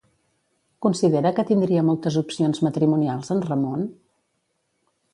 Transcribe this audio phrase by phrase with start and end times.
[0.85, 3.89] Considera que tindria moltes opcions matrimonials en Ramon?